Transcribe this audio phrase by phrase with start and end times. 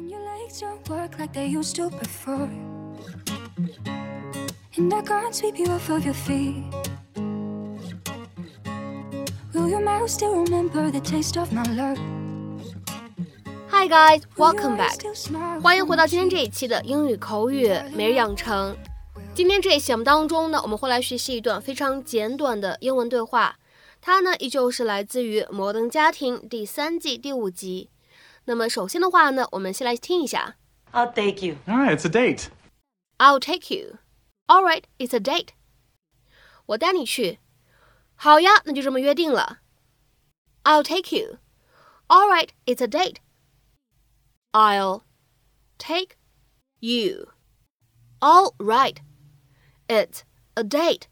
[0.00, 2.48] When your legs don't work like they used to before.
[4.78, 6.64] And I can't sweep you off of your feet.
[9.52, 11.98] Will your mouth still remember the taste of my love?
[13.68, 15.02] Hi guys, welcome back.
[15.60, 18.74] 欢迎回到今天这一期的英语口语每日养成。
[19.34, 23.56] 今天这一期节目当中呢，我们会来学习一段非常简短的英文对话，
[24.00, 27.90] 它呢依旧是来自于《摩登家庭》第三季第五集。
[28.45, 30.57] 那么首先的话呢，我们先来听一下。
[30.91, 31.57] I'll take you.
[31.67, 32.47] All right, it's a date.
[33.17, 33.97] I'll take you.
[34.47, 35.49] All right, it's a date.
[36.67, 37.39] 我带你去。
[38.15, 39.59] 好呀，那就这么约定了。
[40.63, 41.39] I'll take you.
[42.07, 43.17] All right, it's a date.
[44.51, 45.01] I'll
[45.77, 46.15] take
[46.79, 47.29] you.
[48.19, 48.97] All right,
[49.87, 50.21] it's
[50.53, 51.03] a date.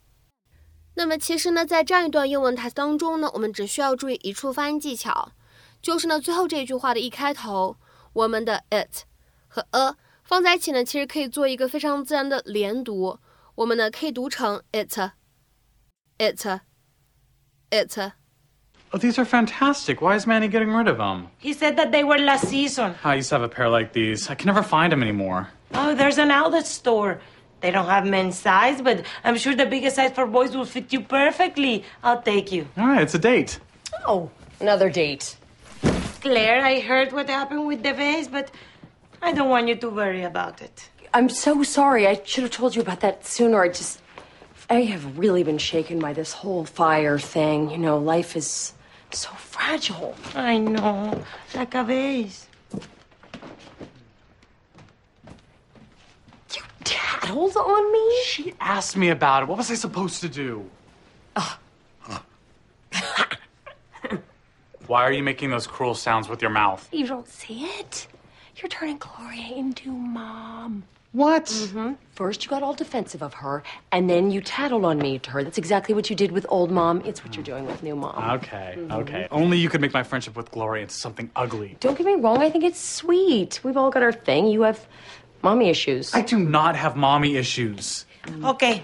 [0.94, 5.32] 那么其实呢，在这样一段英文台词当中呢，我们只需要注意一处发音技巧，
[5.82, 7.76] 就是呢最后这句话的一开头，
[8.12, 9.04] 我们的 it
[9.48, 13.18] 和 a 放在一起呢，其实可以做一个非常自然的连读。
[13.56, 14.98] 我们呢可以读成 it
[16.18, 16.46] it
[17.70, 18.12] it。
[18.90, 20.00] Oh, these are fantastic.
[20.00, 21.26] Why is Manny getting rid of them?
[21.40, 22.94] He said that they were last season.
[23.02, 24.30] I used to have a pair like these.
[24.30, 25.48] I can never find them anymore.
[25.74, 27.18] Oh, there's an outlet store.
[27.60, 30.92] They don't have men's size, but I'm sure the biggest size for boys will fit
[30.92, 31.82] you perfectly.
[32.04, 32.66] I'll take you.
[32.76, 33.58] All right, it's a date.
[34.06, 35.36] Oh, another date.
[36.21, 38.51] Claire, I heard what happened with the vase, but
[39.21, 40.89] I don't want you to worry about it.
[41.13, 42.07] I'm so sorry.
[42.07, 43.61] I should have told you about that sooner.
[43.61, 44.01] I just.
[44.69, 47.71] I have really been shaken by this whole fire thing.
[47.71, 48.73] You know, life is
[49.11, 50.15] so fragile.
[50.35, 51.23] I know,
[51.55, 52.47] like a vase.
[56.53, 58.23] You tattled on me?
[58.25, 59.49] She asked me about it.
[59.49, 60.69] What was I supposed to do?
[64.89, 66.89] Why are you making those cruel sounds with your mouth?
[66.91, 68.07] You don't see it?
[68.55, 70.83] You're turning Gloria into mom.
[71.11, 71.45] What?
[71.45, 71.93] Mm-hmm.
[72.13, 75.43] First, you got all defensive of her, and then you tattled on me to her.
[75.43, 77.03] That's exactly what you did with old mom.
[77.05, 78.31] It's what you're doing with new mom.
[78.39, 78.91] Okay, mm-hmm.
[78.93, 79.27] okay.
[79.29, 81.77] Only you could make my friendship with Gloria into something ugly.
[81.79, 83.59] Don't get me wrong, I think it's sweet.
[83.63, 84.47] We've all got our thing.
[84.47, 84.87] You have
[85.43, 86.15] mommy issues.
[86.15, 88.07] I do not have mommy issues.
[88.43, 88.83] Okay.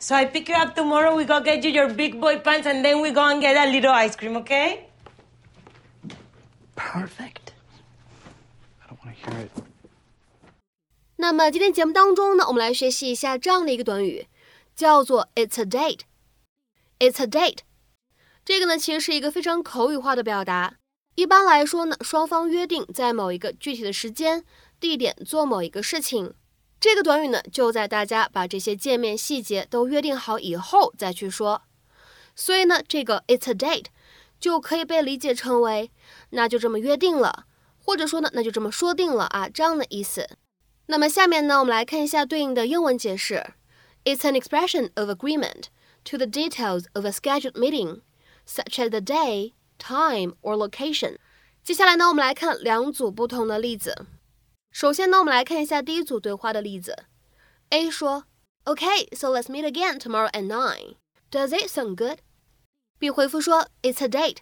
[0.00, 2.84] So I pick you up tomorrow, we go get you your big boy pants, and
[2.84, 4.88] then we go and get a little ice cream, okay?
[6.76, 7.52] Perfect.
[11.16, 14.26] 那么今天节目当中呢，我们来学习一下这样的一个短语，
[14.74, 16.00] 叫做 "It's a date".
[16.98, 17.58] It's a date。
[18.44, 20.76] 这个呢，其实是一个非常口语化的表达。
[21.14, 24.44] 一般来说呢，双方约定在某一个具体的时间、
[24.80, 26.34] 地点做某一个事情。
[26.80, 31.62] 这个短语呢，就在大家把这些见面细节都约定好以后再去说。
[32.36, 33.86] 所以呢，这个 "It's a date"
[34.44, 35.90] 就可以被理解成为
[36.28, 37.46] 那就这么约定了，
[37.82, 40.28] 或者说呢，那就这么说定了啊，这样的意思。
[40.84, 43.54] 那么下面呢，我们来看一下对应的英文解释。
[44.04, 45.68] It's an expression of agreement
[46.04, 48.02] to the details of a scheduled meeting,
[48.46, 51.16] such as the day, time, or location.
[51.62, 54.04] 接下来呢，我们来看两组不同的例子。
[54.70, 57.04] 首先呢，我们来看一下第一组对话的例子。
[57.70, 58.24] A 说
[58.64, 60.96] ：“OK, so let's meet again tomorrow at nine.
[61.30, 62.18] Does it sound good?
[62.97, 64.37] B 回复说，It's a date.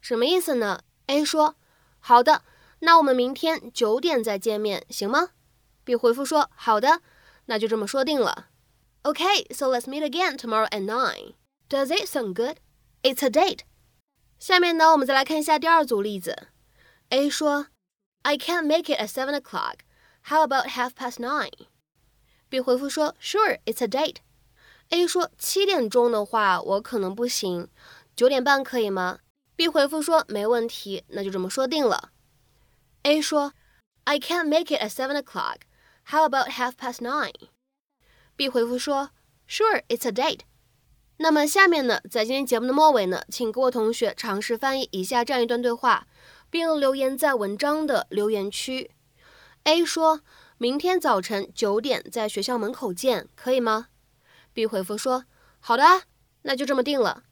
[0.00, 0.82] 什么意思呢？
[1.06, 1.56] A 说，
[2.00, 2.42] 好的，
[2.80, 5.30] 那我们明天九点再见面，行吗？
[5.84, 7.00] B 回复说：“好的，
[7.46, 8.48] 那就这么说定了。”
[9.04, 11.34] Okay, so let's meet again tomorrow at nine.
[11.68, 12.56] Does it sound good?
[13.02, 13.60] It's a date.
[14.38, 16.48] 下面呢，我们再来看一下第二组例子。
[17.10, 17.66] A 说：“
[18.22, 19.80] I can't make it at seven o'clock.
[20.24, 21.66] How about half past nine?
[22.48, 24.16] B 回复说：“Sure, it's a date.”
[24.89, 27.67] A 说：“七点钟的话，我可能不行，
[28.15, 29.19] 九点半可以吗
[29.55, 32.11] ？”B 回复说：“没问题，那就这么说定了。”
[33.03, 33.53] A 说
[34.05, 35.57] ：“I can't make it at seven o'clock.
[36.05, 37.33] How about half past nine?
[38.35, 39.11] B 回复说
[39.47, 40.39] ：“Sure, it's a date.”
[41.17, 46.07] 那么下面呢，在今天节目的末尾呢，请各位同学尝试翻译以下这样一段对话，
[46.49, 48.89] 并留言在文章的留言区。
[49.65, 50.21] A 说
[50.57, 53.88] ：“明天早晨九点在学校门口见，可以吗
[54.59, 55.23] ？”B 回复说
[55.61, 55.83] ：“好的，
[56.41, 57.23] 那就这么定了。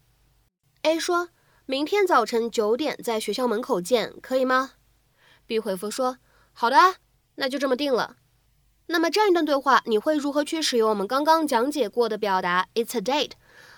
[0.83, 1.27] ”A 说
[1.67, 4.71] ：“明天早晨九点在学校门口见，可以吗？”
[5.45, 6.19] B 回复说
[6.53, 6.77] ：“好的，
[7.35, 8.15] 那就这么定了。”
[8.87, 13.31] 那么这样一段对话，你会如何去使用我们刚刚讲解过的表达 "It's a date"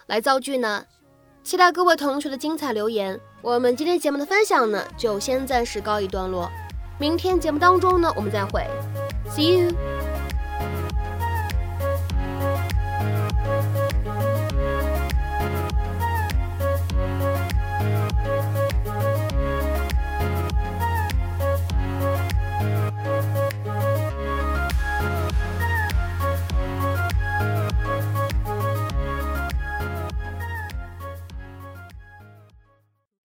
[0.06, 0.86] 来造句呢？
[1.44, 3.20] 期待各位同学的精彩留言。
[3.42, 6.48] 我们今天节目的分享呢，就先暂时告一段落。
[7.00, 8.64] 明天节目当中呢，我们再会
[9.32, 9.99] ，See you。